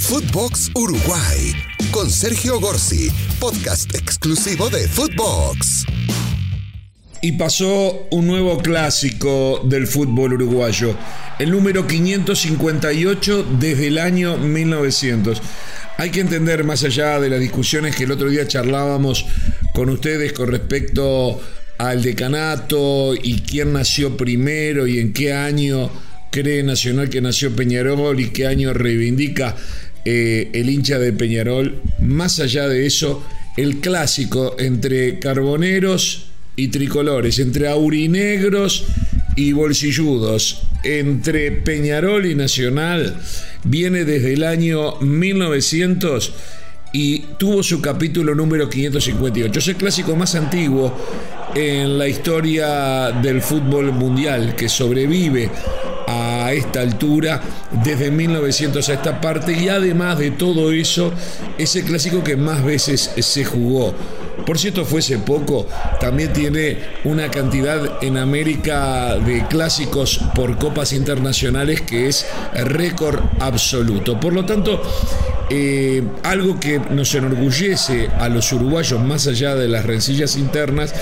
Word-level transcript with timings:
Footbox 0.00 0.70
Uruguay 0.74 1.54
con 1.92 2.10
Sergio 2.10 2.58
Gorsi, 2.58 3.10
podcast 3.38 3.94
exclusivo 3.94 4.68
de 4.70 4.88
Footbox. 4.88 5.84
Y 7.20 7.32
pasó 7.32 8.08
un 8.10 8.26
nuevo 8.26 8.58
clásico 8.58 9.60
del 9.64 9.86
fútbol 9.86 10.32
uruguayo, 10.32 10.96
el 11.38 11.50
número 11.50 11.86
558 11.86 13.46
desde 13.60 13.88
el 13.88 13.98
año 13.98 14.38
1900. 14.38 15.42
Hay 15.98 16.10
que 16.10 16.20
entender 16.20 16.64
más 16.64 16.82
allá 16.82 17.20
de 17.20 17.28
las 17.28 17.38
discusiones 17.38 17.94
que 17.94 18.04
el 18.04 18.12
otro 18.12 18.30
día 18.30 18.48
charlábamos 18.48 19.26
con 19.74 19.90
ustedes 19.90 20.32
con 20.32 20.48
respecto 20.48 21.40
al 21.78 22.02
decanato 22.02 23.14
y 23.14 23.42
quién 23.42 23.74
nació 23.74 24.16
primero 24.16 24.86
y 24.86 24.98
en 24.98 25.12
qué 25.12 25.34
año 25.34 25.90
cree 26.30 26.62
Nacional 26.62 27.10
que 27.10 27.20
nació 27.20 27.54
Peñarol 27.54 28.20
y 28.20 28.30
qué 28.30 28.46
año 28.46 28.72
reivindica 28.72 29.56
eh, 30.04 30.50
el 30.52 30.70
hincha 30.70 30.98
de 30.98 31.12
Peñarol. 31.12 31.80
Más 32.00 32.40
allá 32.40 32.68
de 32.68 32.86
eso, 32.86 33.24
el 33.56 33.80
clásico 33.80 34.56
entre 34.58 35.18
carboneros 35.18 36.26
y 36.56 36.68
tricolores, 36.68 37.38
entre 37.38 37.68
aurinegros 37.68 38.84
y 39.36 39.52
bolsilludos, 39.52 40.62
entre 40.84 41.52
Peñarol 41.52 42.26
y 42.26 42.34
Nacional, 42.34 43.20
viene 43.64 44.04
desde 44.04 44.34
el 44.34 44.44
año 44.44 44.96
1900 45.00 46.32
y 46.92 47.20
tuvo 47.38 47.62
su 47.62 47.80
capítulo 47.80 48.34
número 48.34 48.68
558. 48.68 49.58
Es 49.58 49.68
el 49.68 49.76
clásico 49.76 50.16
más 50.16 50.34
antiguo 50.34 50.96
en 51.54 51.98
la 51.98 52.08
historia 52.08 53.12
del 53.22 53.42
fútbol 53.42 53.92
mundial 53.92 54.54
que 54.56 54.68
sobrevive 54.68 55.50
a 56.50 56.52
esta 56.52 56.80
altura 56.80 57.40
desde 57.84 58.10
1900 58.10 58.88
a 58.88 58.94
esta 58.94 59.20
parte 59.20 59.52
y 59.52 59.68
además 59.68 60.18
de 60.18 60.32
todo 60.32 60.72
eso 60.72 61.12
es 61.56 61.76
el 61.76 61.84
clásico 61.84 62.24
que 62.24 62.36
más 62.36 62.64
veces 62.64 63.12
se 63.16 63.44
jugó. 63.44 63.94
Por 64.44 64.58
cierto, 64.58 64.84
fuese 64.84 65.18
poco, 65.18 65.66
también 66.00 66.32
tiene 66.32 66.78
una 67.04 67.30
cantidad 67.30 68.02
en 68.02 68.16
América 68.16 69.16
de 69.16 69.46
clásicos 69.46 70.20
por 70.34 70.58
copas 70.58 70.92
internacionales 70.92 71.82
que 71.82 72.08
es 72.08 72.26
récord 72.54 73.20
absoluto. 73.38 74.18
Por 74.18 74.32
lo 74.32 74.44
tanto, 74.44 74.82
eh, 75.50 76.02
algo 76.22 76.58
que 76.58 76.78
nos 76.78 77.14
enorgullece 77.14 78.08
a 78.18 78.28
los 78.28 78.52
uruguayos 78.52 79.00
más 79.00 79.26
allá 79.26 79.54
de 79.54 79.68
las 79.68 79.84
rencillas 79.84 80.36
internas, 80.36 80.94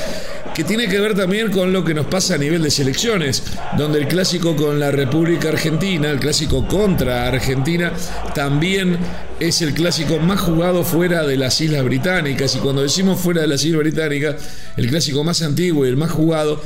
que 0.59 0.65
tiene 0.65 0.89
que 0.89 0.99
ver 0.99 1.15
también 1.15 1.53
con 1.53 1.73
lo 1.73 1.85
que 1.85 1.95
nos 1.95 2.07
pasa 2.07 2.35
a 2.35 2.39
nivel 2.39 2.61
de 2.61 2.73
selecciones, 2.73 3.45
donde 3.77 4.01
el 4.01 4.09
clásico 4.09 4.57
con 4.57 4.81
la 4.81 4.91
República 4.91 5.51
Argentina, 5.51 6.11
el 6.11 6.19
clásico 6.19 6.67
contra 6.67 7.29
Argentina, 7.29 7.93
también 8.35 8.99
es 9.39 9.63
el 9.63 9.73
clásico 9.73 10.19
más 10.19 10.41
jugado 10.41 10.83
fuera 10.83 11.25
de 11.25 11.37
las 11.37 11.61
Islas 11.61 11.85
Británicas. 11.85 12.57
Y 12.57 12.59
cuando 12.59 12.83
decimos 12.83 13.21
fuera 13.21 13.43
de 13.43 13.47
las 13.47 13.65
Islas 13.65 13.83
Británicas, 13.83 14.35
el 14.77 14.89
clásico 14.89 15.23
más 15.23 15.43
antiguo 15.43 15.87
y 15.87 15.91
el 15.91 15.97
más 15.97 16.11
jugado, 16.11 16.61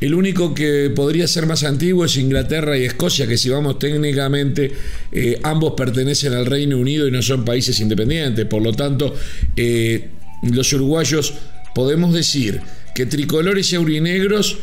el 0.00 0.14
único 0.14 0.54
que 0.54 0.92
podría 0.94 1.26
ser 1.26 1.46
más 1.46 1.64
antiguo 1.64 2.04
es 2.04 2.16
Inglaterra 2.16 2.78
y 2.78 2.84
Escocia, 2.84 3.26
que 3.26 3.38
si 3.38 3.48
vamos 3.48 3.76
técnicamente, 3.80 4.70
eh, 5.10 5.40
ambos 5.42 5.72
pertenecen 5.76 6.32
al 6.32 6.46
Reino 6.46 6.78
Unido 6.78 7.08
y 7.08 7.10
no 7.10 7.22
son 7.22 7.44
países 7.44 7.80
independientes. 7.80 8.46
Por 8.46 8.62
lo 8.62 8.72
tanto, 8.72 9.12
eh, 9.56 10.10
los 10.44 10.72
uruguayos 10.72 11.34
podemos 11.74 12.14
decir 12.14 12.60
que 12.94 13.06
tricolores 13.06 13.72
y 13.72 13.76
aurinegros 13.76 14.58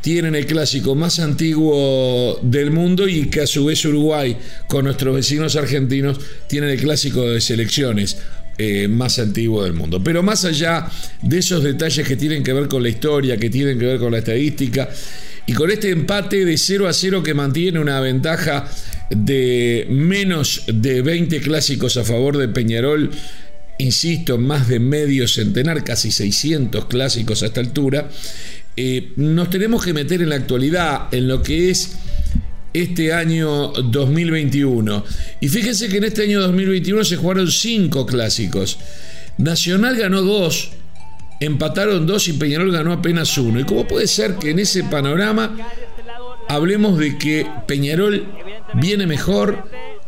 tienen 0.00 0.34
el 0.34 0.46
clásico 0.46 0.94
más 0.94 1.18
antiguo 1.18 2.38
del 2.42 2.70
mundo 2.70 3.08
y 3.08 3.26
que 3.26 3.42
a 3.42 3.46
su 3.46 3.64
vez 3.64 3.84
Uruguay, 3.84 4.36
con 4.68 4.84
nuestros 4.84 5.14
vecinos 5.14 5.56
argentinos, 5.56 6.18
tienen 6.46 6.70
el 6.70 6.80
clásico 6.80 7.22
de 7.28 7.40
selecciones. 7.40 8.18
Eh, 8.60 8.88
más 8.88 9.20
antiguo 9.20 9.62
del 9.62 9.72
mundo. 9.72 10.02
Pero 10.02 10.24
más 10.24 10.44
allá 10.44 10.90
de 11.22 11.38
esos 11.38 11.62
detalles 11.62 12.04
que 12.08 12.16
tienen 12.16 12.42
que 12.42 12.52
ver 12.52 12.66
con 12.66 12.82
la 12.82 12.88
historia, 12.88 13.36
que 13.36 13.50
tienen 13.50 13.78
que 13.78 13.86
ver 13.86 14.00
con 14.00 14.10
la 14.10 14.18
estadística, 14.18 14.88
y 15.46 15.52
con 15.52 15.70
este 15.70 15.90
empate 15.90 16.44
de 16.44 16.58
0 16.58 16.88
a 16.88 16.92
0 16.92 17.22
que 17.22 17.34
mantiene 17.34 17.78
una 17.78 18.00
ventaja 18.00 18.68
de 19.10 19.86
menos 19.88 20.64
de 20.66 21.02
20 21.02 21.40
clásicos 21.40 21.96
a 21.96 22.04
favor 22.04 22.36
de 22.36 22.48
Peñarol, 22.48 23.12
insisto, 23.78 24.38
más 24.38 24.68
de 24.68 24.80
medio 24.80 25.26
centenar, 25.26 25.84
casi 25.84 26.10
600 26.10 26.86
clásicos 26.86 27.42
a 27.42 27.46
esta 27.46 27.60
altura, 27.60 28.10
eh, 28.76 29.12
nos 29.16 29.50
tenemos 29.50 29.84
que 29.84 29.92
meter 29.92 30.22
en 30.22 30.28
la 30.28 30.36
actualidad, 30.36 31.12
en 31.12 31.28
lo 31.28 31.42
que 31.42 31.70
es 31.70 31.96
este 32.72 33.12
año 33.12 33.72
2021. 33.72 35.04
Y 35.40 35.48
fíjense 35.48 35.88
que 35.88 35.98
en 35.98 36.04
este 36.04 36.22
año 36.24 36.40
2021 36.40 37.04
se 37.04 37.16
jugaron 37.16 37.50
cinco 37.50 38.06
clásicos. 38.06 38.78
Nacional 39.38 39.96
ganó 39.96 40.22
dos, 40.22 40.70
empataron 41.40 42.06
dos 42.06 42.28
y 42.28 42.34
Peñarol 42.34 42.72
ganó 42.72 42.92
apenas 42.92 43.36
uno. 43.38 43.60
¿Y 43.60 43.64
cómo 43.64 43.86
puede 43.86 44.06
ser 44.06 44.36
que 44.36 44.50
en 44.50 44.58
ese 44.58 44.84
panorama 44.84 45.56
hablemos 46.48 46.98
de 46.98 47.18
que 47.18 47.46
Peñarol 47.66 48.26
viene 48.74 49.06
mejor, 49.06 49.64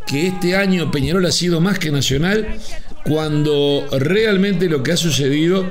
que 0.06 0.26
este 0.26 0.56
año 0.56 0.90
Peñarol 0.90 1.24
ha 1.26 1.32
sido 1.32 1.60
más 1.60 1.78
que 1.78 1.90
Nacional, 1.90 2.46
cuando 3.04 3.86
realmente 3.92 4.68
lo 4.68 4.82
que 4.82 4.92
ha 4.92 4.96
sucedido 4.96 5.68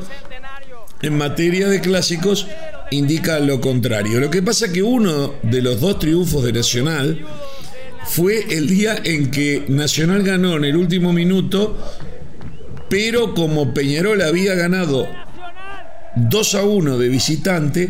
en 1.01 1.17
materia 1.17 1.67
de 1.67 1.81
clásicos 1.81 2.47
indica 2.91 3.39
lo 3.39 3.61
contrario. 3.61 4.19
Lo 4.19 4.29
que 4.29 4.41
pasa 4.41 4.67
es 4.67 4.71
que 4.71 4.83
uno 4.83 5.35
de 5.43 5.61
los 5.61 5.79
dos 5.79 5.99
triunfos 5.99 6.43
de 6.43 6.53
Nacional 6.53 7.25
fue 8.05 8.45
el 8.49 8.67
día 8.67 8.99
en 9.03 9.29
que 9.31 9.65
Nacional 9.67 10.23
ganó 10.23 10.57
en 10.57 10.65
el 10.65 10.75
último 10.75 11.13
minuto, 11.13 11.77
pero 12.89 13.33
como 13.33 13.73
Peñarol 13.73 14.21
había 14.21 14.55
ganado 14.55 15.07
2 16.15 16.55
a 16.55 16.63
1 16.63 16.97
de 16.97 17.09
visitante, 17.09 17.89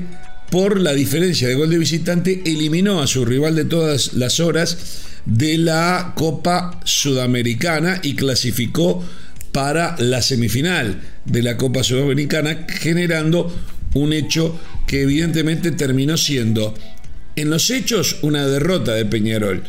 por 0.50 0.80
la 0.80 0.94
diferencia 0.94 1.48
de 1.48 1.56
gol 1.56 1.70
de 1.70 1.78
visitante, 1.78 2.42
eliminó 2.46 3.02
a 3.02 3.08
su 3.08 3.24
rival 3.24 3.56
de 3.56 3.66
todas 3.66 4.14
las 4.14 4.40
horas 4.40 4.78
de 5.26 5.58
la 5.58 6.14
Copa 6.16 6.80
Sudamericana 6.84 8.00
y 8.02 8.16
clasificó 8.16 9.04
para 9.52 9.96
la 10.00 10.22
semifinal 10.22 11.02
de 11.26 11.44
la 11.44 11.58
Copa 11.58 11.84
Sudamericana, 11.84 12.66
generando 12.68 13.54
un 13.94 14.14
hecho 14.14 14.60
que 14.88 15.02
evidentemente 15.02 15.72
terminó 15.72 16.18
siendo 16.18 16.76
en 17.36 17.50
los 17.50 17.70
hechos 17.70 18.18
una 18.22 18.48
derrota 18.48 18.94
de 18.94 19.06
Peñarol, 19.06 19.64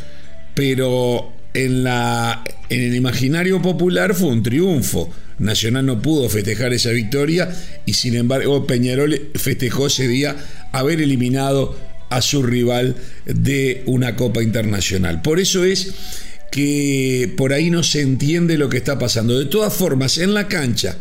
pero 0.55 1.33
en, 1.55 1.85
la, 1.85 2.43
en 2.69 2.83
el 2.83 2.95
imaginario 2.95 3.63
popular 3.63 4.15
fue 4.15 4.29
un 4.29 4.43
triunfo. 4.43 5.13
Nacional 5.39 5.87
no 5.87 6.03
pudo 6.03 6.29
festejar 6.29 6.75
esa 6.75 6.91
victoria 6.91 7.49
y 7.87 7.95
sin 7.95 8.15
embargo 8.15 8.67
Peñarol 8.67 9.31
festejó 9.35 9.87
ese 9.87 10.07
día 10.07 10.37
haber 10.71 11.01
eliminado 11.01 11.79
a 12.11 12.21
su 12.21 12.43
rival 12.43 12.97
de 13.25 13.83
una 13.87 14.17
Copa 14.17 14.43
Internacional. 14.43 15.23
Por 15.23 15.41
eso 15.41 15.65
es 15.65 15.95
que 16.51 17.33
por 17.37 17.53
ahí 17.53 17.71
no 17.71 17.83
se 17.83 18.01
entiende 18.01 18.59
lo 18.59 18.69
que 18.69 18.79
está 18.79 18.99
pasando. 18.99 19.39
De 19.39 19.47
todas 19.47 19.73
formas, 19.73 20.19
en 20.19 20.35
la 20.35 20.49
cancha, 20.49 20.97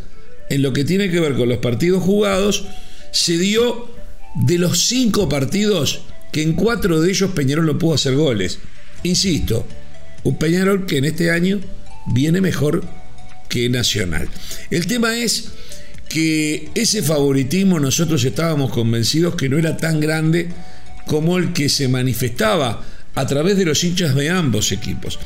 en 0.49 0.61
lo 0.61 0.73
que 0.73 0.83
tiene 0.85 1.09
que 1.09 1.19
ver 1.19 1.35
con 1.35 1.49
los 1.49 1.57
partidos 1.57 2.03
jugados, 2.03 2.65
se 3.11 3.37
dio 3.37 3.89
de 4.35 4.57
los 4.57 4.85
cinco 4.85 5.27
partidos 5.27 6.01
que 6.31 6.43
en 6.43 6.53
cuatro 6.53 7.01
de 7.01 7.09
ellos 7.09 7.31
Peñarol 7.31 7.65
no 7.65 7.77
pudo 7.77 7.95
hacer 7.95 8.15
goles. 8.15 8.59
Insisto, 9.03 9.65
un 10.23 10.37
Peñarol 10.37 10.85
que 10.85 10.97
en 10.97 11.05
este 11.05 11.31
año 11.31 11.59
viene 12.07 12.41
mejor 12.41 12.83
que 13.47 13.67
Nacional. 13.67 14.29
El 14.69 14.85
tema 14.85 15.17
es 15.17 15.49
que 16.07 16.69
ese 16.75 17.01
favoritismo 17.01 17.79
nosotros 17.79 18.23
estábamos 18.23 18.71
convencidos 18.71 19.35
que 19.35 19.49
no 19.49 19.57
era 19.57 19.75
tan 19.75 19.99
grande 19.99 20.49
como 21.07 21.37
el 21.37 21.53
que 21.53 21.69
se 21.69 21.87
manifestaba 21.87 22.83
a 23.15 23.25
través 23.27 23.57
de 23.57 23.65
los 23.65 23.83
hinchas 23.83 24.15
de 24.15 24.29
ambos 24.29 24.71
equipos. 24.71 25.19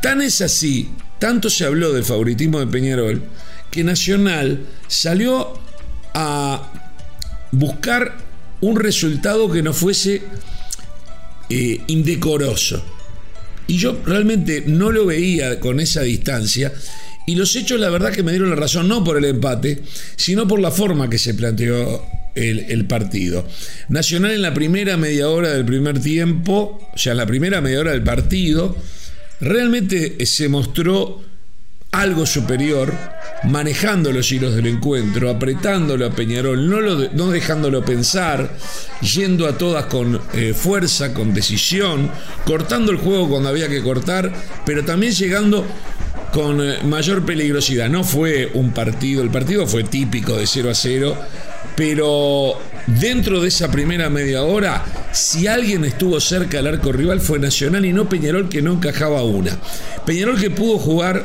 Tan 0.00 0.22
es 0.22 0.40
así, 0.40 0.90
tanto 1.18 1.50
se 1.50 1.64
habló 1.64 1.92
del 1.92 2.04
favoritismo 2.04 2.60
de 2.60 2.66
Peñarol, 2.66 3.22
que 3.70 3.84
Nacional 3.84 4.60
salió 4.86 5.58
a 6.14 6.72
buscar 7.50 8.16
un 8.60 8.76
resultado 8.76 9.50
que 9.50 9.62
no 9.62 9.72
fuese 9.72 10.22
eh, 11.48 11.80
indecoroso. 11.86 12.84
Y 13.66 13.78
yo 13.78 14.00
realmente 14.04 14.64
no 14.66 14.92
lo 14.92 15.06
veía 15.06 15.58
con 15.60 15.80
esa 15.80 16.02
distancia. 16.02 16.72
Y 17.26 17.34
los 17.34 17.56
hechos, 17.56 17.80
la 17.80 17.88
verdad, 17.88 18.12
que 18.12 18.22
me 18.22 18.32
dieron 18.32 18.50
la 18.50 18.56
razón, 18.56 18.88
no 18.88 19.02
por 19.02 19.16
el 19.16 19.24
empate, 19.24 19.82
sino 20.16 20.46
por 20.46 20.60
la 20.60 20.70
forma 20.70 21.08
que 21.08 21.18
se 21.18 21.34
planteó 21.34 22.04
el, 22.34 22.84
partido. 22.86 23.46
Nacional 23.88 24.32
en 24.32 24.42
la 24.42 24.54
primera 24.54 24.96
media 24.96 25.28
hora 25.28 25.50
del 25.50 25.64
primer 25.64 26.00
tiempo, 26.00 26.90
sea, 26.96 27.12
en 27.12 27.18
la 27.18 27.26
primera 27.26 27.60
media 27.60 27.80
hora 27.80 27.92
del 27.92 28.02
partido, 28.02 28.76
realmente 29.40 30.24
se 30.26 30.48
mostró 30.48 31.22
algo 31.94 32.26
superior, 32.26 32.92
manejando 33.44 34.10
los 34.10 34.30
hilos 34.32 34.56
del 34.56 34.66
encuentro, 34.66 35.30
apretándolo 35.30 36.06
a 36.06 36.10
Peñarol, 36.10 36.68
no, 36.68 36.80
lo, 36.80 37.12
no 37.12 37.30
dejándolo 37.30 37.84
pensar, 37.84 38.50
yendo 39.00 39.46
a 39.46 39.56
todas 39.56 39.86
con 39.86 40.20
eh, 40.32 40.54
fuerza, 40.54 41.14
con 41.14 41.32
decisión, 41.32 42.10
cortando 42.44 42.90
el 42.90 42.98
juego 42.98 43.28
cuando 43.28 43.48
había 43.48 43.68
que 43.68 43.80
cortar, 43.80 44.32
pero 44.66 44.84
también 44.84 45.12
llegando 45.12 45.64
con 46.32 46.60
eh, 46.60 46.78
mayor 46.82 47.24
peligrosidad. 47.24 47.88
No 47.88 48.02
fue 48.02 48.50
un 48.54 48.72
partido, 48.72 49.22
el 49.22 49.30
partido 49.30 49.66
fue 49.68 49.84
típico 49.84 50.36
de 50.36 50.48
0 50.48 50.70
a 50.70 50.74
0, 50.74 51.16
pero 51.76 52.58
dentro 52.86 53.40
de 53.40 53.48
esa 53.48 53.70
primera 53.70 54.10
media 54.10 54.42
hora, 54.42 54.84
si 55.12 55.46
alguien 55.46 55.84
estuvo 55.84 56.20
cerca 56.20 56.58
del 56.58 56.68
arco 56.68 56.92
rival 56.92 57.20
fue 57.20 57.38
Nacional 57.38 57.84
y 57.84 57.92
no 57.92 58.08
Peñarol 58.08 58.48
que 58.48 58.62
no 58.62 58.72
encajaba 58.72 59.22
una. 59.22 59.58
Peñarol 60.06 60.40
que 60.40 60.50
pudo 60.50 60.78
jugar 60.78 61.24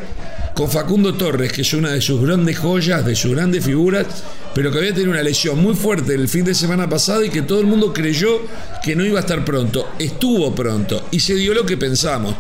con 0.56 0.69
Facundo 0.69 1.13
Torres, 1.13 1.54
que 1.54 1.62
es 1.62 1.74
una 1.74 1.92
de 1.92 2.01
sus 2.01 2.22
grandes 2.22 2.57
joyas, 2.57 3.06
de 3.06 3.16
sus 3.16 3.31
grandes 3.31 3.63
figuras, 3.63 4.07
pero 4.54 4.72
que 4.72 4.80
había 4.80 4.94
tenido 4.94 5.12
una 5.12 5.24
lesión 5.24 5.57
muy 5.60 5.75
fuerte 5.75 6.13
el 6.16 6.28
fin 6.28 6.44
de 6.44 6.54
semana 6.54 6.90
pasado 6.90 7.24
y 7.24 7.30
que 7.30 7.44
todo 7.44 7.62
el 7.62 7.68
mundo 7.68 7.94
creyó 7.94 8.42
que 8.84 8.95
no 8.95 9.06
iba 9.06 9.19
a 9.19 9.22
estar 9.22 9.45
pronto. 9.45 9.88
Estuvo 10.00 10.54
pronto 10.54 11.07
y 11.12 11.19
se 11.19 11.36
dio 11.36 11.54
lo 11.54 11.66
que 11.66 11.78
pensamos. 11.78 12.36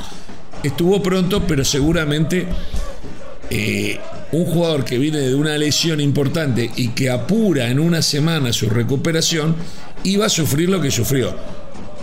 Estuvo 0.63 1.01
pronto, 1.01 1.43
pero 1.47 1.63
seguramente 1.63 2.45
eh, 3.49 3.97
un 4.31 4.45
jugador 4.45 4.85
que 4.85 4.97
viene 4.97 5.19
de 5.19 5.35
una 5.35 5.57
lesión 5.57 5.99
importante 5.99 6.69
y 6.75 6.89
que 6.89 7.09
apura 7.09 7.69
en 7.69 7.79
una 7.79 8.01
semana 8.01 8.53
su 8.53 8.69
recuperación, 8.69 9.55
iba 10.03 10.25
a 10.25 10.29
sufrir 10.29 10.69
lo 10.69 10.81
que 10.81 10.91
sufrió. 10.91 11.35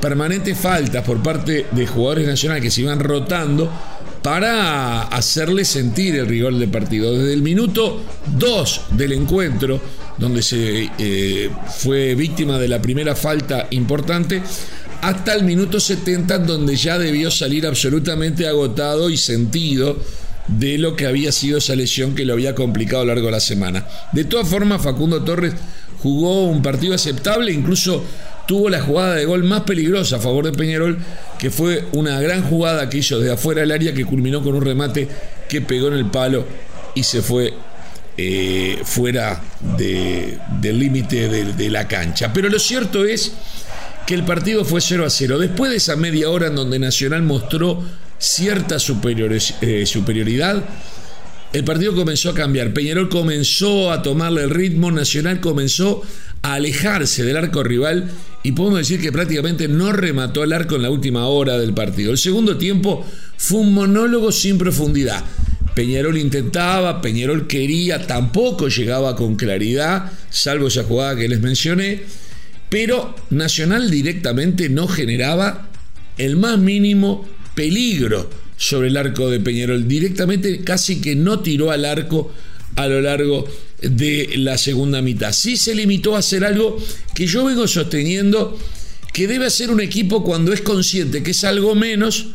Permanentes 0.00 0.58
faltas 0.58 1.04
por 1.04 1.22
parte 1.22 1.66
de 1.70 1.86
jugadores 1.86 2.26
nacionales 2.26 2.62
que 2.62 2.70
se 2.70 2.82
iban 2.82 3.00
rotando 3.00 3.70
para 4.22 5.02
hacerle 5.02 5.64
sentir 5.64 6.16
el 6.16 6.26
rigor 6.26 6.54
del 6.56 6.68
partido. 6.68 7.16
Desde 7.16 7.32
el 7.32 7.42
minuto 7.42 8.02
2 8.36 8.80
del 8.90 9.12
encuentro, 9.12 9.80
donde 10.18 10.42
se 10.42 10.90
eh, 10.98 11.50
fue 11.78 12.14
víctima 12.14 12.58
de 12.58 12.68
la 12.68 12.82
primera 12.82 13.14
falta 13.14 13.68
importante, 13.70 14.42
hasta 15.00 15.34
el 15.34 15.44
minuto 15.44 15.78
70, 15.78 16.38
donde 16.38 16.74
ya 16.74 16.98
debió 16.98 17.30
salir 17.30 17.66
absolutamente 17.66 18.48
agotado 18.48 19.10
y 19.10 19.16
sentido 19.16 19.96
de 20.48 20.78
lo 20.78 20.96
que 20.96 21.06
había 21.06 21.32
sido 21.32 21.58
esa 21.58 21.74
lesión 21.74 22.14
que 22.14 22.24
lo 22.24 22.34
había 22.34 22.54
complicado 22.54 23.02
a 23.02 23.04
lo 23.04 23.14
largo 23.14 23.26
de 23.26 23.32
la 23.32 23.40
semana. 23.40 23.86
De 24.12 24.24
todas 24.24 24.48
formas, 24.48 24.82
Facundo 24.82 25.22
Torres 25.22 25.54
jugó 26.02 26.44
un 26.44 26.62
partido 26.62 26.94
aceptable, 26.94 27.52
incluso 27.52 28.04
tuvo 28.46 28.70
la 28.70 28.80
jugada 28.80 29.16
de 29.16 29.24
gol 29.24 29.44
más 29.44 29.62
peligrosa 29.62 30.16
a 30.16 30.20
favor 30.20 30.44
de 30.44 30.52
Peñarol, 30.52 30.98
que 31.38 31.50
fue 31.50 31.84
una 31.92 32.20
gran 32.20 32.42
jugada 32.42 32.88
que 32.88 32.98
hizo 32.98 33.18
de 33.18 33.32
afuera 33.32 33.62
del 33.62 33.72
área 33.72 33.92
que 33.92 34.04
culminó 34.04 34.42
con 34.42 34.54
un 34.54 34.62
remate 34.62 35.08
que 35.48 35.60
pegó 35.60 35.88
en 35.88 35.94
el 35.94 36.06
palo 36.06 36.46
y 36.94 37.02
se 37.02 37.22
fue 37.22 37.52
eh, 38.16 38.80
fuera 38.84 39.42
del 39.76 40.78
límite 40.78 41.28
de, 41.28 41.70
la 41.70 41.86
cancha. 41.86 42.32
Pero 42.32 42.48
lo 42.48 42.58
cierto 42.58 43.04
es 43.04 43.32
que 44.06 44.14
el 44.14 44.24
partido 44.24 44.64
fue 44.64 44.80
0 44.80 45.04
a 45.04 45.10
0. 45.10 45.38
Después 45.38 45.70
de 45.70 45.76
esa 45.76 45.96
media 45.96 46.30
hora 46.30 46.46
en 46.46 46.54
donde 46.54 46.78
Nacional 46.78 47.22
mostró 47.22 47.82
cierta 48.18 48.76
eh, 48.76 49.86
superioridad, 49.86 50.64
el 51.52 51.64
partido 51.64 51.94
comenzó 51.94 52.30
a 52.30 52.34
cambiar. 52.34 52.72
Peñarol 52.72 53.08
comenzó 53.08 53.90
a 53.90 54.02
tomarle 54.02 54.42
el 54.42 54.50
ritmo, 54.50 54.90
Nacional 54.90 55.40
comenzó 55.40 56.02
a 56.42 56.54
alejarse 56.54 57.24
del 57.24 57.36
arco 57.36 57.62
rival 57.62 58.10
y 58.42 58.52
podemos 58.52 58.80
decir 58.80 59.00
que 59.00 59.10
prácticamente 59.10 59.68
no 59.68 59.92
remató 59.92 60.44
el 60.44 60.52
arco 60.52 60.76
en 60.76 60.82
la 60.82 60.90
última 60.90 61.26
hora 61.26 61.58
del 61.58 61.74
partido. 61.74 62.12
El 62.12 62.18
segundo 62.18 62.56
tiempo 62.58 63.04
fue 63.36 63.60
un 63.60 63.74
monólogo 63.74 64.32
sin 64.32 64.58
profundidad. 64.58 65.24
Peñarol 65.74 66.16
intentaba, 66.16 67.02
Peñarol 67.02 67.46
quería, 67.46 68.06
tampoco 68.06 68.68
llegaba 68.68 69.14
con 69.14 69.36
claridad, 69.36 70.10
salvo 70.30 70.68
esa 70.68 70.84
jugada 70.84 71.16
que 71.16 71.28
les 71.28 71.40
mencioné, 71.40 72.02
pero 72.68 73.14
Nacional 73.30 73.90
directamente 73.90 74.68
no 74.68 74.88
generaba 74.88 75.68
el 76.18 76.36
más 76.36 76.58
mínimo 76.58 77.26
peligro 77.56 78.30
sobre 78.56 78.88
el 78.88 78.96
arco 78.96 79.28
de 79.28 79.40
Peñarol. 79.40 79.88
Directamente 79.88 80.62
casi 80.62 81.00
que 81.00 81.16
no 81.16 81.40
tiró 81.40 81.72
al 81.72 81.84
arco 81.84 82.32
a 82.76 82.86
lo 82.86 83.00
largo 83.00 83.48
de 83.80 84.34
la 84.36 84.56
segunda 84.58 85.02
mitad. 85.02 85.32
Sí 85.32 85.56
se 85.56 85.74
limitó 85.74 86.14
a 86.14 86.20
hacer 86.20 86.44
algo 86.44 86.76
que 87.16 87.26
yo 87.26 87.44
vengo 87.44 87.66
sosteniendo 87.66 88.56
que 89.12 89.26
debe 89.26 89.46
hacer 89.46 89.70
un 89.70 89.80
equipo 89.80 90.22
cuando 90.22 90.52
es 90.52 90.60
consciente 90.60 91.22
que 91.22 91.30
es 91.32 91.42
algo 91.44 91.74
menos 91.74 92.28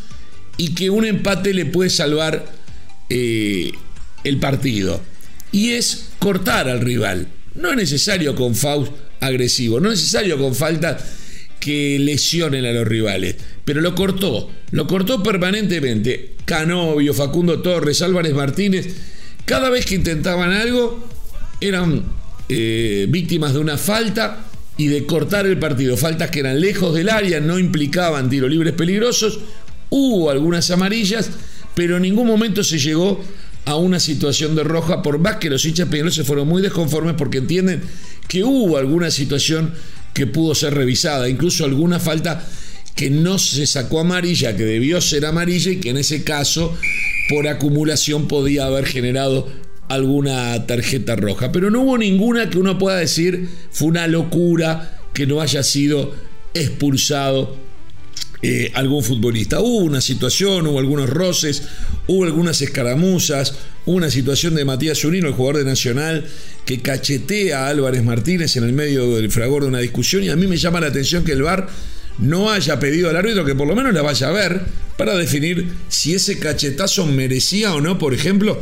y 0.57 0.73
que 0.73 0.89
un 0.89 1.05
empate 1.05 1.53
le 1.53 1.65
puede 1.65 1.89
salvar 1.89 2.51
eh, 3.09 3.71
el 4.23 4.39
partido. 4.39 5.01
Y 5.51 5.71
es 5.71 6.09
cortar 6.19 6.67
al 6.67 6.81
rival. 6.81 7.27
No 7.55 7.69
es 7.69 7.77
necesario 7.77 8.35
con 8.35 8.55
Faust 8.55 8.91
agresivo, 9.19 9.79
no 9.79 9.91
es 9.91 9.99
necesario 9.99 10.37
con 10.37 10.55
falta 10.55 10.97
que 11.59 11.99
lesionen 11.99 12.65
a 12.65 12.71
los 12.71 12.87
rivales. 12.87 13.35
Pero 13.65 13.81
lo 13.81 13.93
cortó, 13.95 14.49
lo 14.71 14.87
cortó 14.87 15.21
permanentemente. 15.21 16.35
Canovio, 16.45 17.13
Facundo 17.13 17.61
Torres, 17.61 18.01
Álvarez 18.01 18.33
Martínez, 18.33 18.87
cada 19.45 19.69
vez 19.69 19.85
que 19.85 19.95
intentaban 19.95 20.51
algo, 20.51 21.07
eran 21.59 22.03
eh, 22.49 23.05
víctimas 23.09 23.53
de 23.53 23.59
una 23.59 23.77
falta 23.77 24.45
y 24.77 24.87
de 24.87 25.05
cortar 25.05 25.45
el 25.45 25.59
partido. 25.59 25.95
Faltas 25.95 26.31
que 26.31 26.39
eran 26.39 26.59
lejos 26.59 26.93
del 26.93 27.09
área, 27.09 27.39
no 27.39 27.59
implicaban 27.59 28.29
tiros 28.29 28.49
libres 28.49 28.73
peligrosos. 28.73 29.39
Hubo 29.89 30.31
algunas 30.31 30.71
amarillas, 30.71 31.29
pero 31.75 31.97
en 31.97 32.03
ningún 32.03 32.27
momento 32.27 32.63
se 32.63 32.79
llegó 32.79 33.23
a 33.65 33.75
una 33.75 33.99
situación 33.99 34.55
de 34.55 34.63
roja, 34.63 35.01
por 35.03 35.19
más 35.19 35.35
que 35.35 35.49
los 35.49 35.63
hinchas 35.65 35.87
se 36.09 36.23
fueron 36.23 36.47
muy 36.47 36.61
desconformes 36.61 37.15
porque 37.15 37.37
entienden 37.37 37.81
que 38.27 38.43
hubo 38.43 38.77
alguna 38.77 39.11
situación 39.11 39.73
que 40.13 40.27
pudo 40.27 40.55
ser 40.55 40.73
revisada, 40.73 41.29
incluso 41.29 41.63
alguna 41.63 41.99
falta 41.99 42.45
que 43.01 43.09
no 43.09 43.39
se 43.39 43.65
sacó 43.65 44.01
amarilla, 44.01 44.55
que 44.55 44.63
debió 44.63 45.01
ser 45.01 45.25
amarilla 45.25 45.71
y 45.71 45.77
que 45.77 45.89
en 45.89 45.97
ese 45.97 46.23
caso, 46.23 46.77
por 47.29 47.47
acumulación, 47.47 48.27
podía 48.27 48.65
haber 48.65 48.85
generado 48.85 49.51
alguna 49.87 50.67
tarjeta 50.67 51.15
roja. 51.15 51.51
Pero 51.51 51.71
no 51.71 51.81
hubo 51.81 51.97
ninguna 51.97 52.51
que 52.51 52.59
uno 52.59 52.77
pueda 52.77 52.97
decir 52.97 53.49
fue 53.71 53.87
una 53.87 54.05
locura 54.05 54.99
que 55.13 55.25
no 55.25 55.41
haya 55.41 55.63
sido 55.63 56.13
expulsado 56.53 57.57
eh, 58.43 58.69
algún 58.75 59.03
futbolista. 59.03 59.61
Hubo 59.61 59.79
una 59.79 59.99
situación, 59.99 60.67
hubo 60.67 60.77
algunos 60.77 61.09
roces, 61.09 61.63
hubo 62.05 62.25
algunas 62.25 62.61
escaramuzas, 62.61 63.55
hubo 63.87 63.95
una 63.95 64.11
situación 64.11 64.53
de 64.53 64.63
Matías 64.63 64.99
Zurino, 64.99 65.27
el 65.27 65.33
jugador 65.33 65.63
de 65.63 65.65
Nacional, 65.67 66.27
que 66.65 66.83
cachetea 66.83 67.65
a 67.65 67.69
Álvarez 67.69 68.03
Martínez 68.03 68.57
en 68.57 68.63
el 68.63 68.73
medio 68.73 69.15
del 69.15 69.31
fragor 69.31 69.63
de 69.63 69.69
una 69.69 69.79
discusión 69.79 70.23
y 70.23 70.29
a 70.29 70.35
mí 70.35 70.45
me 70.45 70.57
llama 70.57 70.79
la 70.79 70.89
atención 70.89 71.23
que 71.23 71.31
el 71.31 71.41
VAR 71.41 71.67
no 72.19 72.51
haya 72.51 72.79
pedido 72.79 73.09
al 73.09 73.15
árbitro 73.15 73.45
que 73.45 73.55
por 73.55 73.67
lo 73.67 73.75
menos 73.75 73.93
la 73.93 74.01
vaya 74.01 74.27
a 74.27 74.31
ver 74.31 74.61
para 74.97 75.15
definir 75.15 75.67
si 75.87 76.13
ese 76.13 76.39
cachetazo 76.39 77.05
merecía 77.05 77.73
o 77.73 77.81
no, 77.81 77.97
por 77.97 78.13
ejemplo, 78.13 78.61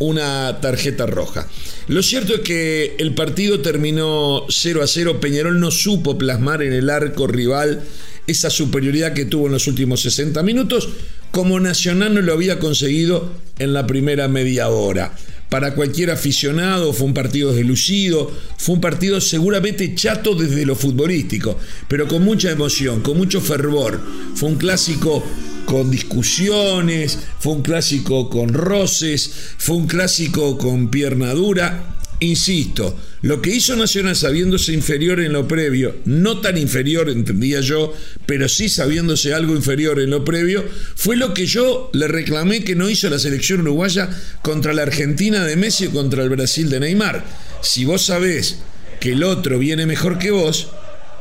una 0.00 0.60
tarjeta 0.60 1.06
roja. 1.06 1.46
Lo 1.88 2.02
cierto 2.02 2.34
es 2.34 2.40
que 2.40 2.96
el 2.98 3.14
partido 3.14 3.60
terminó 3.60 4.46
0 4.48 4.82
a 4.82 4.86
0. 4.86 5.20
Peñarol 5.20 5.60
no 5.60 5.70
supo 5.70 6.16
plasmar 6.16 6.62
en 6.62 6.72
el 6.72 6.88
arco 6.88 7.26
rival 7.26 7.82
esa 8.26 8.48
superioridad 8.50 9.12
que 9.12 9.24
tuvo 9.24 9.46
en 9.46 9.52
los 9.52 9.66
últimos 9.66 10.02
60 10.02 10.42
minutos, 10.42 10.88
como 11.30 11.60
Nacional 11.60 12.14
no 12.14 12.20
lo 12.22 12.32
había 12.32 12.58
conseguido 12.58 13.32
en 13.58 13.72
la 13.72 13.86
primera 13.86 14.28
media 14.28 14.68
hora. 14.68 15.14
Para 15.50 15.74
cualquier 15.74 16.12
aficionado 16.12 16.92
fue 16.92 17.08
un 17.08 17.12
partido 17.12 17.52
deslucido, 17.52 18.30
fue 18.56 18.76
un 18.76 18.80
partido 18.80 19.20
seguramente 19.20 19.96
chato 19.96 20.36
desde 20.36 20.64
lo 20.64 20.76
futbolístico, 20.76 21.58
pero 21.88 22.06
con 22.06 22.24
mucha 22.24 22.52
emoción, 22.52 23.00
con 23.00 23.16
mucho 23.16 23.40
fervor. 23.40 24.00
Fue 24.36 24.48
un 24.48 24.54
clásico 24.54 25.24
con 25.66 25.90
discusiones, 25.90 27.18
fue 27.40 27.54
un 27.54 27.62
clásico 27.62 28.30
con 28.30 28.54
roces, 28.54 29.32
fue 29.58 29.74
un 29.74 29.88
clásico 29.88 30.56
con 30.56 30.88
pierna 30.88 31.32
dura 31.32 31.96
Insisto, 32.22 32.98
lo 33.22 33.40
que 33.40 33.48
hizo 33.48 33.74
Nacional 33.76 34.14
sabiéndose 34.14 34.74
inferior 34.74 35.20
en 35.20 35.32
lo 35.32 35.48
previo, 35.48 35.96
no 36.04 36.40
tan 36.40 36.58
inferior, 36.58 37.08
entendía 37.08 37.60
yo, 37.60 37.94
pero 38.26 38.46
sí 38.46 38.68
sabiéndose 38.68 39.32
algo 39.32 39.56
inferior 39.56 39.98
en 39.98 40.10
lo 40.10 40.22
previo, 40.22 40.62
fue 40.96 41.16
lo 41.16 41.32
que 41.32 41.46
yo 41.46 41.90
le 41.94 42.08
reclamé 42.08 42.62
que 42.62 42.76
no 42.76 42.90
hizo 42.90 43.08
la 43.08 43.18
selección 43.18 43.62
uruguaya 43.62 44.10
contra 44.42 44.74
la 44.74 44.82
Argentina 44.82 45.44
de 45.44 45.56
Messi 45.56 45.86
o 45.86 45.92
contra 45.92 46.22
el 46.22 46.28
Brasil 46.28 46.68
de 46.68 46.80
Neymar. 46.80 47.24
Si 47.62 47.86
vos 47.86 48.04
sabés 48.04 48.58
que 49.00 49.12
el 49.12 49.22
otro 49.22 49.58
viene 49.58 49.86
mejor 49.86 50.18
que 50.18 50.30
vos, 50.30 50.68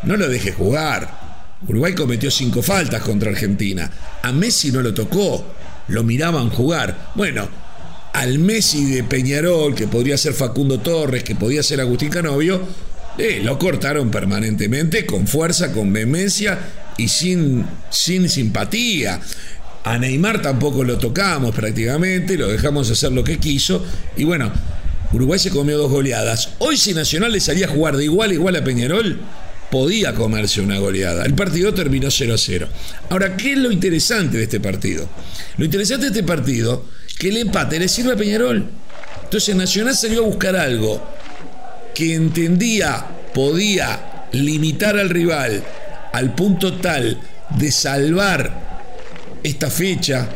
no 0.03 0.17
lo 0.17 0.27
dejes 0.27 0.55
jugar. 0.55 1.57
Uruguay 1.65 1.93
cometió 1.93 2.29
cinco 2.29 2.61
faltas 2.61 3.03
contra 3.03 3.31
Argentina. 3.31 3.89
A 4.21 4.33
Messi 4.33 4.69
no 4.71 4.81
lo 4.81 4.93
tocó, 4.93 5.55
lo 5.87 6.03
miraban 6.03 6.49
jugar. 6.49 7.11
Bueno, 7.15 7.47
al 8.13 8.39
Messi 8.39 8.85
de 8.85 9.03
Peñarol, 9.03 9.75
que 9.75 9.87
podría 9.87 10.17
ser 10.17 10.33
Facundo 10.33 10.79
Torres, 10.79 11.23
que 11.23 11.35
podía 11.35 11.63
ser 11.63 11.81
Agustín 11.81 12.09
Canovio, 12.09 12.61
eh, 13.17 13.41
lo 13.43 13.59
cortaron 13.59 14.09
permanentemente, 14.11 15.05
con 15.05 15.27
fuerza, 15.27 15.73
con 15.73 15.91
vehemencia 15.91 16.57
y 16.97 17.07
sin, 17.07 17.65
sin 17.89 18.29
simpatía. 18.29 19.19
A 19.83 19.97
Neymar 19.97 20.41
tampoco 20.41 20.83
lo 20.83 20.97
tocamos 20.97 21.53
prácticamente, 21.55 22.37
lo 22.37 22.47
dejamos 22.47 22.89
hacer 22.89 23.11
lo 23.11 23.23
que 23.23 23.37
quiso. 23.37 23.85
Y 24.15 24.23
bueno, 24.23 24.51
Uruguay 25.11 25.39
se 25.39 25.49
comió 25.49 25.77
dos 25.77 25.91
goleadas. 25.91 26.51
Hoy 26.59 26.77
si 26.77 26.93
Nacional 26.93 27.31
le 27.31 27.39
salía 27.39 27.65
a 27.65 27.69
jugar 27.69 27.97
de 27.97 28.05
igual 28.05 28.31
a 28.31 28.33
igual 28.33 28.55
a 28.55 28.63
Peñarol, 28.63 29.19
podía 29.71 30.13
comerse 30.13 30.61
una 30.61 30.79
goleada. 30.79 31.25
El 31.25 31.33
partido 31.33 31.73
terminó 31.73 32.09
0 32.11 32.33
a 32.33 32.37
0. 32.37 32.67
Ahora, 33.09 33.35
¿qué 33.35 33.53
es 33.53 33.57
lo 33.57 33.71
interesante 33.71 34.37
de 34.37 34.43
este 34.43 34.59
partido? 34.59 35.09
Lo 35.57 35.65
interesante 35.65 36.05
de 36.05 36.11
este 36.11 36.23
partido 36.23 36.85
que 37.19 37.29
el 37.29 37.37
empate 37.37 37.77
le 37.77 37.87
sirve 37.87 38.13
a 38.13 38.15
Peñarol. 38.15 38.65
Entonces 39.23 39.55
Nacional 39.55 39.95
salió 39.95 40.23
a 40.23 40.27
buscar 40.27 40.55
algo 40.55 41.03
que 41.93 42.15
entendía 42.15 43.05
podía 43.33 44.25
limitar 44.31 44.97
al 44.97 45.09
rival 45.09 45.63
al 46.13 46.33
punto 46.33 46.73
tal 46.77 47.19
de 47.57 47.71
salvar 47.71 48.79
esta 49.43 49.69
fecha 49.69 50.27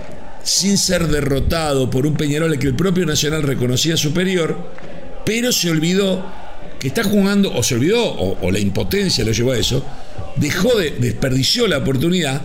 sin 0.43 0.77
ser 0.77 1.07
derrotado 1.07 1.89
por 1.89 2.05
un 2.05 2.15
Peñarol 2.15 2.59
que 2.59 2.67
el 2.67 2.75
propio 2.75 3.05
Nacional 3.05 3.43
reconocía 3.43 3.95
superior, 3.95 4.71
pero 5.25 5.53
se 5.53 5.71
olvidó 5.71 6.25
que 6.79 6.89
está 6.89 7.03
jugando, 7.05 7.53
o 7.55 7.63
se 7.63 7.75
olvidó, 7.75 8.03
o, 8.03 8.51
la 8.51 8.59
impotencia 8.59 9.23
lo 9.23 9.31
llevó 9.31 9.53
a 9.53 9.57
eso, 9.57 9.85
dejó 10.35 10.77
de, 10.77 10.91
desperdició 10.91 11.65
la 11.65 11.77
oportunidad 11.77 12.41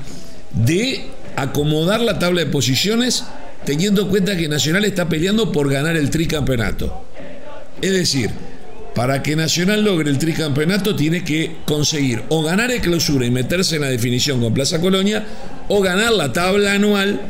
de 0.53 1.07
acomodar 1.35 2.01
la 2.01 2.21
tabla 2.21 2.45
de 2.45 2.47
posiciones 2.47 3.25
teniendo 3.65 4.03
en 4.03 4.09
cuenta 4.09 4.37
que 4.37 4.49
Nacional 4.49 4.85
está 4.85 5.09
peleando 5.09 5.53
por 5.53 5.71
ganar 5.71 5.97
el 5.97 6.11
tricampeonato. 6.11 7.05
Es 7.81 7.93
decir, 7.93 8.31
para 8.95 9.23
que 9.23 9.37
Nacional 9.37 9.85
logre 9.85 10.11
el 10.11 10.19
tricampeonato 10.19 10.97
tiene 10.97 11.23
que 11.23 11.59
conseguir 11.65 12.23
o 12.31 12.43
ganar 12.43 12.71
el 12.71 12.81
clausura 12.81 13.27
y 13.27 13.31
meterse 13.31 13.77
en 13.77 13.83
la 13.83 13.89
definición 13.89 14.41
con 14.41 14.53
Plaza 14.53 14.81
Colonia 14.81 15.25
o 15.69 15.81
ganar 15.81 16.13
la 16.13 16.33
tabla 16.33 16.73
anual 16.73 17.21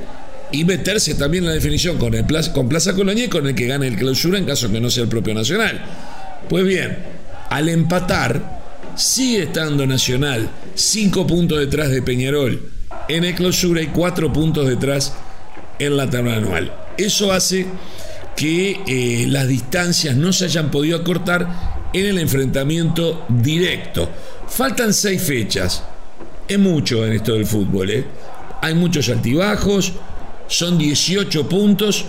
y 0.51 0.65
meterse 0.65 1.15
también 1.15 1.45
en 1.45 1.49
la 1.49 1.55
definición 1.55 1.99
con, 1.99 2.15
el 2.15 2.25
Plaza, 2.25 2.53
con 2.53 2.69
Plaza 2.69 2.95
Colonia 2.95 3.27
y 3.27 3.29
con 3.29 3.47
el 3.47 3.55
que 3.55 3.67
gane 3.67 3.87
el 3.87 3.97
clausura 3.97 4.39
en 4.39 4.47
caso 4.47 4.71
que 4.71 4.81
no 4.81 4.91
sea 4.91 5.03
el 5.03 5.09
propio 5.11 5.35
Nacional. 5.35 5.85
Pues 6.49 6.65
bien, 6.65 6.99
al 7.51 7.69
empatar, 7.69 8.61
sigue 8.97 9.43
estando 9.43 9.87
Nacional 9.87 10.49
cinco 10.75 11.27
puntos 11.27 11.59
detrás 11.59 11.91
de 11.91 12.01
Peñarol 12.01 12.63
en 13.09 13.25
el 13.25 13.35
clausura 13.35 13.83
y 13.83 13.89
cuatro 13.89 14.33
puntos 14.33 14.67
detrás 14.67 15.13
en 15.79 15.97
la 15.97 16.09
tabla 16.09 16.37
anual. 16.37 16.73
Eso 16.97 17.33
hace 17.33 17.67
que 18.37 18.81
eh, 18.87 19.27
las 19.29 19.49
distancias 19.49 20.17
no 20.17 20.33
se 20.33 20.45
hayan 20.45 20.71
podido 20.71 20.97
acortar 20.97 21.89
en 21.93 22.07
el 22.07 22.19
enfrentamiento 22.19 23.25
directo. 23.29 24.09
Faltan 24.47 24.95
seis 24.95 25.23
fechas. 25.23 25.83
Es 26.47 26.59
mucho 26.59 27.05
en 27.05 27.13
esto 27.15 27.35
del 27.35 27.47
fútbol. 27.47 27.91
¿eh? 27.91 28.05
Hay 28.63 28.75
muchos 28.75 29.09
altibajos, 29.09 29.93
son 30.47 30.79
18 30.79 31.49
puntos. 31.49 32.05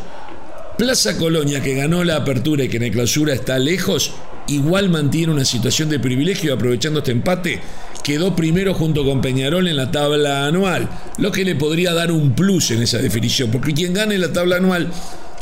Plaza 0.77 1.17
Colonia, 1.17 1.61
que 1.61 1.75
ganó 1.75 2.03
la 2.03 2.15
apertura 2.15 2.63
y 2.63 2.69
que 2.69 2.77
en 2.77 2.83
la 2.83 2.91
clausura 2.91 3.33
está 3.33 3.59
lejos, 3.59 4.13
igual 4.47 4.89
mantiene 4.89 5.33
una 5.33 5.43
situación 5.43 5.89
de 5.89 5.99
privilegio 5.99 6.53
aprovechando 6.53 6.99
este 6.99 7.11
empate. 7.11 7.59
Quedó 8.03 8.35
primero 8.35 8.73
junto 8.73 9.05
con 9.05 9.21
Peñarol 9.21 9.67
en 9.67 9.75
la 9.75 9.91
tabla 9.91 10.45
anual, 10.45 10.89
lo 11.17 11.31
que 11.31 11.43
le 11.43 11.55
podría 11.55 11.93
dar 11.93 12.11
un 12.11 12.33
plus 12.33 12.71
en 12.71 12.81
esa 12.81 12.97
definición, 12.99 13.51
porque 13.51 13.73
quien 13.73 13.93
gane 13.93 14.17
la 14.17 14.33
tabla 14.33 14.55
anual 14.55 14.91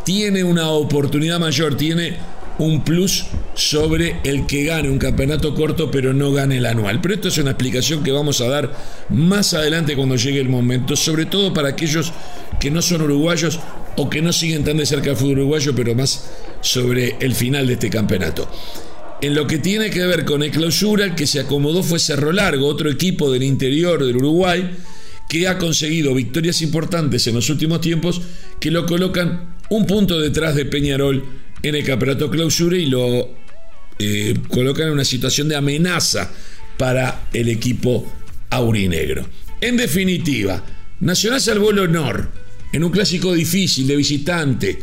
tiene 0.04 0.44
una 0.44 0.70
oportunidad 0.70 1.40
mayor, 1.40 1.76
tiene 1.76 2.18
un 2.60 2.84
plus 2.84 3.26
sobre 3.54 4.20
el 4.24 4.46
que 4.48 4.64
gane 4.64 4.90
un 4.90 4.98
campeonato 4.98 5.54
corto 5.54 5.92
pero 5.92 6.14
no 6.14 6.32
gane 6.32 6.58
el 6.58 6.66
anual. 6.66 7.02
Pero 7.02 7.16
esto 7.16 7.28
es 7.28 7.38
una 7.38 7.52
explicación 7.52 8.04
que 8.04 8.12
vamos 8.12 8.42
a 8.42 8.48
dar 8.48 8.74
más 9.10 9.54
adelante 9.54 9.96
cuando 9.96 10.16
llegue 10.16 10.40
el 10.40 10.50
momento, 10.50 10.96
sobre 10.96 11.26
todo 11.26 11.54
para 11.54 11.70
aquellos 11.70 12.12
que 12.60 12.72
no 12.72 12.82
son 12.82 13.02
uruguayos 13.02 13.60
o 13.96 14.10
que 14.10 14.22
no 14.22 14.32
siguen 14.32 14.64
tan 14.64 14.78
de 14.78 14.86
cerca 14.86 15.12
el 15.12 15.18
fútbol 15.18 15.40
uruguayo, 15.40 15.76
pero 15.76 15.96
más 15.96 16.30
sobre 16.62 17.16
el 17.20 17.34
final 17.36 17.68
de 17.68 17.74
este 17.74 17.90
campeonato. 17.90 18.50
En 19.20 19.34
lo 19.34 19.48
que 19.48 19.58
tiene 19.58 19.90
que 19.90 20.06
ver 20.06 20.26
con 20.26 20.44
el 20.44 20.52
clausura, 20.52 21.06
el 21.06 21.16
que 21.16 21.26
se 21.26 21.40
acomodó 21.40 21.82
fue 21.82 21.98
Cerro 21.98 22.32
Largo, 22.32 22.68
otro 22.68 22.90
equipo 22.92 23.32
del 23.32 23.44
interior 23.44 24.06
del 24.06 24.18
Uruguay, 24.18 24.70
que 25.28 25.48
ha 25.48 25.58
conseguido 25.58 26.14
victorias 26.14 26.62
importantes 26.62 27.26
en 27.26 27.36
los 27.36 27.50
últimos 27.50 27.82
tiempos 27.82 28.22
que 28.60 28.70
lo 28.70 28.86
colocan 28.86 29.56
un 29.70 29.88
punto 29.88 30.20
detrás 30.20 30.56
de 30.56 30.66
Peñarol 30.66 31.26
en 31.64 31.76
el 31.76 31.84
campeonato 31.84 32.30
clausura 32.30 32.78
y 32.78 32.86
lo 32.86 33.30
eh, 34.00 34.36
colocan 34.48 34.88
en 34.88 34.94
una 34.94 35.06
situación 35.06 35.50
de 35.50 35.56
amenaza 35.56 36.32
para 36.78 37.28
el 37.34 37.50
equipo 37.50 38.06
aurinegro. 38.52 39.26
En 39.60 39.78
definitiva, 39.78 40.64
Nacional 41.00 41.42
salvó 41.42 41.72
el 41.72 41.80
honor 41.80 42.30
en 42.72 42.84
un 42.84 42.92
clásico 42.92 43.34
difícil 43.34 43.88
de 43.88 43.96
visitante, 43.96 44.80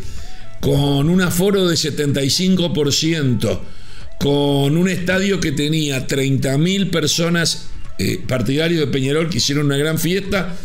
con 0.61 1.09
un 1.09 1.21
aforo 1.23 1.69
de 1.69 1.77
75%, 1.77 3.61
con 4.25 4.79
un 4.79 4.89
estadio 4.89 5.39
que 5.39 5.53
tenía 5.53 6.09
30.000 6.09 6.89
personas 6.89 7.67
eh, 7.99 8.19
partidarios 8.27 8.81
de 8.81 8.87
Peñarol 8.87 9.29
que 9.29 9.37
hicieron 9.37 9.67
una 9.67 9.77
gran 9.77 9.99
fiesta 9.99 10.57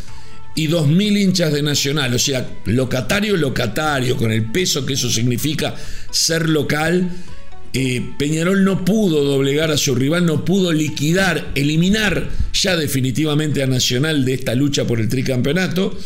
y 0.55 0.69
2.000 0.69 1.17
hinchas 1.17 1.51
de 1.51 1.61
Nacional, 1.61 2.13
o 2.13 2.19
sea, 2.19 2.49
locatario, 2.63 3.35
locatario, 3.35 4.15
con 4.15 4.31
el 4.31 4.49
peso 4.49 4.85
que 4.85 4.93
eso 4.93 5.09
significa 5.09 5.75
ser 6.09 6.47
local. 6.47 7.09
Eh, 7.73 8.13
Peñarol 8.17 8.63
no 8.63 8.85
pudo 8.85 9.25
doblegar 9.25 9.71
a 9.71 9.77
su 9.77 9.93
rival, 9.93 10.25
no 10.25 10.45
pudo 10.45 10.71
liquidar, 10.71 11.51
eliminar 11.53 12.29
ya 12.53 12.77
definitivamente 12.77 13.61
a 13.61 13.67
Nacional 13.67 14.23
de 14.23 14.35
esta 14.35 14.55
lucha 14.55 14.87
por 14.87 15.01
el 15.01 15.09
tricampeonato. 15.09 15.99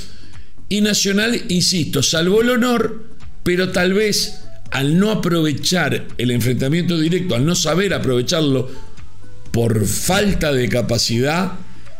Y 0.69 0.81
Nacional, 0.81 1.39
insisto, 1.49 2.01
salvó 2.01 2.41
el 2.41 2.49
honor, 2.49 3.09
pero 3.43 3.69
tal 3.69 3.93
vez 3.93 4.42
al 4.73 4.97
no 4.97 5.11
aprovechar 5.11 6.07
el 6.17 6.31
enfrentamiento 6.31 6.99
directo, 6.99 7.35
al 7.35 7.45
no 7.45 7.55
saber 7.55 7.93
aprovecharlo 7.93 8.69
por 9.51 9.85
falta 9.85 10.51
de 10.51 10.67
capacidad 10.67 11.53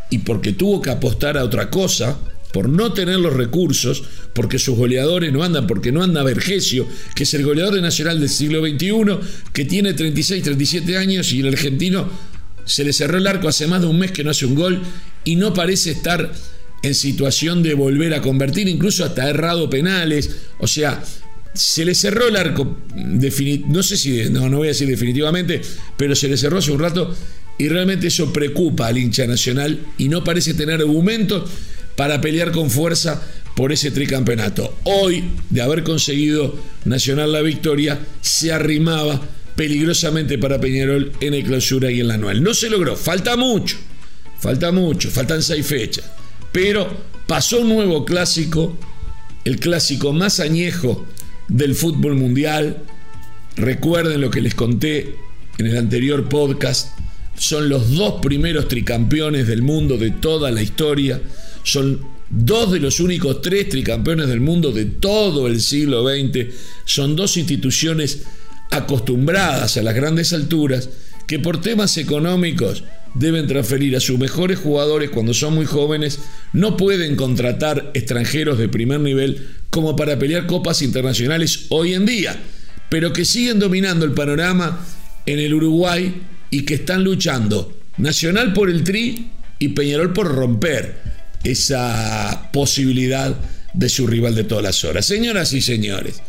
y 0.10 0.20
porque 0.20 0.54
tuvo 0.54 0.82
que 0.82 0.90
apostar 0.90 1.38
a 1.38 1.44
otra 1.44 1.70
cosa, 1.70 2.18
por 2.52 2.70
no 2.70 2.94
tener 2.94 3.20
los 3.20 3.34
recursos, 3.34 4.04
porque 4.34 4.58
sus 4.58 4.76
goleadores 4.76 5.32
no 5.32 5.44
andan, 5.44 5.68
porque 5.68 5.92
no 5.92 6.04
anda 6.04 6.24
Vergesio, 6.24 6.88
que 7.16 7.24
es 7.24 7.34
el 7.36 7.44
goleador 7.44 7.76
de 7.76 7.82
Nacional 7.82 8.20
del 8.20 8.30
siglo 8.30 8.62
XXI, 8.62 9.20
que 9.54 9.66
tiene 9.66 9.94
36, 9.94 10.44
37 10.44 10.98
años 10.98 11.32
y 11.32 11.42
el 11.42 11.50
argentino 11.50 12.10
se 12.66 12.84
le 12.84 12.94
cerró 12.94 13.20
el 13.20 13.28
arco 13.28 13.48
hace 13.48 13.68
más 13.68 13.82
de 13.82 13.88
un 13.88 14.00
mes 14.00 14.12
que 14.12 14.24
no 14.24 14.32
hace 14.32 14.48
un 14.48 14.56
gol 14.56 14.82
y 15.24 15.36
no 15.36 15.54
parece 15.54 15.92
estar 15.92 16.32
en 16.82 16.96
situación 16.96 17.62
de 17.62 17.76
volver 17.76 18.14
a 18.16 18.22
convertir, 18.22 18.68
incluso 18.68 19.06
hasta 19.06 19.30
errado 19.30 19.70
penales, 19.70 20.38
o 20.60 20.68
sea, 20.68 21.04
se 21.54 21.86
le 21.86 21.94
cerró 21.96 22.28
el 22.28 22.36
arco, 22.36 22.78
no 22.96 23.84
sé 23.84 23.98
si, 23.98 24.30
no, 24.30 24.50
no 24.50 24.58
voy 24.58 24.68
a 24.68 24.72
decir 24.72 24.88
definitivamente, 24.88 25.62
pero 25.98 26.16
se 26.16 26.28
le 26.28 26.38
cerró 26.38 26.58
hace 26.58 26.72
un 26.72 26.80
rato 26.80 27.16
y 27.58 27.68
realmente 27.70 28.08
eso 28.08 28.34
preocupa 28.34 28.88
al 28.88 28.98
hincha 28.98 29.28
nacional 29.28 29.80
y 29.98 30.10
no 30.10 30.24
parece 30.24 30.54
tener 30.54 30.82
argumentos 30.82 31.50
para 31.96 32.20
pelear 32.22 32.52
con 32.52 32.72
fuerza 32.72 33.22
por 33.56 33.72
ese 33.72 33.92
tricampeonato. 33.92 34.80
Hoy, 34.84 35.26
de 35.50 35.62
haber 35.62 35.84
conseguido 35.84 36.58
Nacional 36.86 37.32
la 37.32 37.42
victoria, 37.42 38.00
se 38.22 38.52
arrimaba 38.52 39.22
peligrosamente 39.56 40.38
para 40.38 40.60
Peñarol 40.60 41.12
en 41.22 41.34
el 41.34 41.44
clausura 41.44 41.92
y 41.92 42.00
en 42.00 42.08
la 42.08 42.16
anual. 42.16 42.44
No 42.44 42.54
se 42.54 42.70
logró, 42.70 42.96
falta 42.96 43.38
mucho, 43.38 43.78
falta 44.40 44.72
mucho, 44.72 45.10
faltan 45.12 45.44
seis 45.44 45.66
fechas, 45.66 46.06
pero 46.52 46.90
pasó 47.28 47.62
un 47.62 47.70
nuevo 47.70 48.04
clásico, 48.06 48.78
el 49.46 49.60
clásico 49.60 50.12
más 50.12 50.40
añejo 50.40 51.06
del 51.48 51.76
fútbol 51.76 52.16
mundial. 52.16 52.84
Recuerden 53.56 54.22
lo 54.22 54.30
que 54.30 54.42
les 54.42 54.56
conté 54.56 55.16
en 55.58 55.68
el 55.68 55.78
anterior 55.78 56.28
podcast, 56.30 56.98
son 57.38 57.70
los 57.70 57.96
dos 57.96 58.22
primeros 58.22 58.68
tricampeones 58.68 59.48
del 59.48 59.62
mundo 59.62 59.98
de 59.98 60.12
toda 60.12 60.52
la 60.52 60.62
historia. 60.62 61.22
Son 61.64 62.02
dos 62.30 62.72
de 62.72 62.80
los 62.80 63.00
únicos 63.00 63.42
tres 63.42 63.70
tricampeones 63.70 64.28
del 64.28 64.40
mundo 64.40 64.72
de 64.72 64.86
todo 64.86 65.48
el 65.48 65.62
siglo 65.62 66.04
XX, 66.04 66.48
son 66.86 67.16
dos 67.16 67.38
instituciones 67.38 68.24
acostumbradas 68.72 69.78
a 69.78 69.84
las 69.84 69.94
grandes 69.94 70.34
alturas 70.34 70.90
que 71.28 71.40
por 71.40 71.62
temas 71.62 71.98
económicos 71.98 72.84
deben 73.14 73.48
transferir 73.48 73.96
a 73.96 74.00
sus 74.00 74.18
mejores 74.18 74.60
jugadores 74.60 75.10
cuando 75.10 75.34
son 75.34 75.56
muy 75.56 75.66
jóvenes, 75.66 76.20
no 76.52 76.78
pueden 76.78 77.16
contratar 77.16 77.92
extranjeros 77.94 78.58
de 78.58 78.70
primer 78.70 79.00
nivel 79.00 79.48
como 79.70 79.96
para 79.96 80.18
pelear 80.18 80.48
copas 80.48 80.82
internacionales 80.82 81.66
hoy 81.70 81.94
en 81.94 82.06
día, 82.06 82.40
pero 82.90 83.14
que 83.14 83.26
siguen 83.26 83.60
dominando 83.60 84.06
el 84.06 84.12
panorama 84.14 84.86
en 85.26 85.40
el 85.40 85.54
Uruguay 85.54 86.22
y 86.50 86.64
que 86.64 86.76
están 86.76 87.04
luchando 87.04 87.78
Nacional 87.98 88.54
por 88.54 88.70
el 88.70 88.84
tri 88.84 89.30
y 89.60 89.70
Peñarol 89.70 90.14
por 90.14 90.34
romper 90.34 90.98
esa 91.44 92.50
posibilidad 92.52 93.36
de 93.74 93.90
su 93.90 94.08
rival 94.08 94.34
de 94.34 94.46
todas 94.46 94.64
las 94.64 94.84
horas. 94.84 95.06
Señoras 95.06 95.54
y 95.54 95.62
señores, 95.62 96.22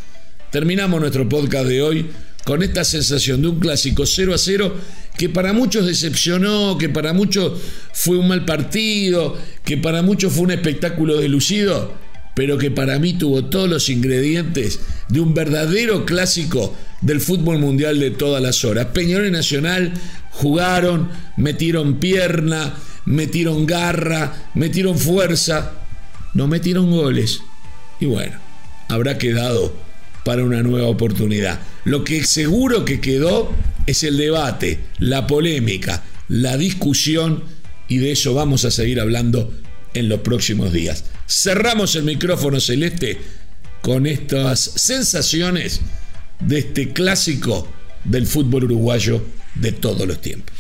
terminamos 0.51 1.01
nuestro 1.01 1.29
podcast 1.29 1.67
de 1.67 1.83
hoy 1.83 2.07
con 2.45 2.63
esta 2.63 2.85
sensación 2.85 3.41
de 3.41 3.49
un 3.49 3.61
clásico 3.61 4.05
0 4.05 4.35
a 4.35 4.39
0 4.39 4.77
que 5.17 5.29
para 5.29 5.53
muchos 5.53 5.87
decepcionó, 5.87 6.77
que 6.79 6.89
para 6.89 7.13
muchos 7.13 7.61
fue 7.93 8.19
un 8.19 8.29
mal 8.29 8.45
partido, 8.45 9.39
que 9.65 9.77
para 9.77 10.03
muchos 10.03 10.33
fue 10.33 10.45
un 10.45 10.51
espectáculo 10.51 11.17
delucido, 11.19 11.95
pero 12.35 12.59
que 12.59 12.71
para 12.71 12.99
mí 12.99 13.15
tuvo 13.15 13.45
todos 13.45 13.69
los 13.69 13.89
ingredientes 13.89 14.81
de 15.09 15.21
un 15.21 15.35
verdadero 15.35 16.05
clásico 16.05 16.75
del 17.01 17.21
fútbol 17.21 17.59
mundial 17.59 18.01
de 18.01 18.11
todas 18.11 18.43
las 18.43 18.65
horas. 18.65 18.87
Peñarol 18.87 19.31
Nacional 19.31 19.93
jugaron, 20.31 21.11
metieron 21.37 22.01
pierna, 22.01 22.75
metieron 23.05 23.67
garra, 23.67 24.51
metieron 24.55 24.99
fuerza, 24.99 25.73
no 26.35 26.49
metieron 26.49 26.91
goles. 26.91 27.41
Y 28.01 28.07
bueno, 28.07 28.37
habrá 28.89 29.17
quedado 29.17 29.73
para 30.25 30.43
una 30.43 30.63
nueva 30.63 30.89
oportunidad. 30.89 31.61
Lo 31.85 32.03
que 32.03 32.25
seguro 32.25 32.85
que 32.85 33.01
quedó 33.01 33.53
es 33.87 34.03
el 34.03 34.17
debate, 34.17 34.81
la 34.99 35.27
polémica, 35.27 36.03
la 36.29 36.57
discusión 36.57 37.45
y 37.89 37.99
de 37.99 38.13
eso 38.13 38.35
vamos 38.35 38.65
a 38.65 38.71
seguir 38.71 39.01
hablando 39.01 39.53
en 39.95 40.09
los 40.09 40.21
próximos 40.21 40.73
días. 40.73 41.05
Cerramos 41.29 41.95
el 41.97 42.05
micrófono 42.05 42.61
celeste 42.61 43.19
con 43.83 44.07
estas 44.07 44.61
sensaciones 44.61 45.81
de 46.41 46.59
este 46.59 46.93
clásico 46.93 47.69
del 48.05 48.27
fútbol 48.27 48.65
uruguayo 48.65 49.23
de 49.55 49.73
todos 49.73 50.07
los 50.07 50.21
tiempos. 50.21 50.55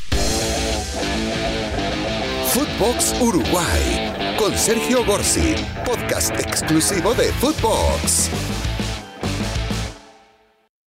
Footbox 2.53 3.15
Uruguay 3.21 4.13
con 4.39 4.57
Sergio 4.57 5.05
Gorsi, 5.05 5.55
podcast 5.85 6.39
exclusivo 6.39 7.15
de 7.15 7.33
Footbox. 7.41 8.31